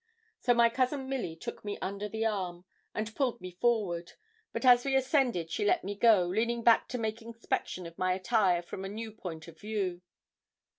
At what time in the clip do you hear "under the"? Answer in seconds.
1.77-2.25